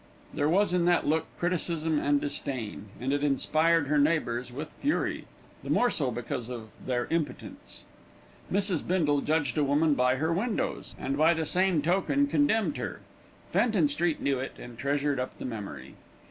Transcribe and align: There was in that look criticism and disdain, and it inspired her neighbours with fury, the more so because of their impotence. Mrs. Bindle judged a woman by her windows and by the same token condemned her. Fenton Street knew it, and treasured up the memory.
There 0.33 0.49
was 0.49 0.73
in 0.73 0.85
that 0.85 1.05
look 1.05 1.27
criticism 1.37 1.99
and 1.99 2.19
disdain, 2.19 2.87
and 2.99 3.13
it 3.13 3.23
inspired 3.23 3.85
her 3.85 3.99
neighbours 3.99 4.51
with 4.51 4.73
fury, 4.81 5.25
the 5.63 5.69
more 5.69 5.91
so 5.91 6.09
because 6.09 6.49
of 6.49 6.69
their 6.83 7.05
impotence. 7.11 7.83
Mrs. 8.51 8.87
Bindle 8.87 9.21
judged 9.21 9.59
a 9.59 9.63
woman 9.63 9.93
by 9.93 10.15
her 10.15 10.33
windows 10.33 10.95
and 10.97 11.19
by 11.19 11.35
the 11.35 11.45
same 11.45 11.83
token 11.83 12.25
condemned 12.25 12.77
her. 12.77 13.01
Fenton 13.51 13.87
Street 13.87 14.19
knew 14.19 14.39
it, 14.39 14.53
and 14.57 14.75
treasured 14.75 15.19
up 15.19 15.37
the 15.37 15.45
memory. 15.45 15.93